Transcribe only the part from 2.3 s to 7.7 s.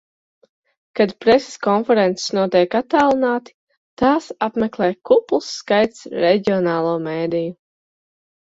notiek attālināti, tās apmeklē kupls skaits reģionālo mediju.